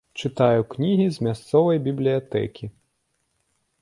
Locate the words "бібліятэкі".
1.89-2.65